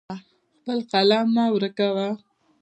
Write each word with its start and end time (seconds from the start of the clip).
خپل 0.59 0.77
قلم 0.91 1.27
مه 1.35 1.45
ورکوه. 1.55 2.07